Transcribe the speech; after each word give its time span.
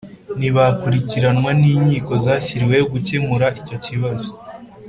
ntibakurikiranwe 0.39 1.49
n'inkiko 1.61 2.13
zashyiriweho 2.25 2.85
gukemura 2.93 3.47
icyo 3.59 3.77
kibazo 3.85 4.29